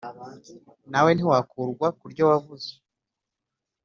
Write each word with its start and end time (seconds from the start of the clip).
na 0.91 0.99
we 1.05 1.09
ntiwakurwa 1.13 1.87
ku 1.99 2.05
ryo 2.11 2.23
wavuze, 2.31 2.69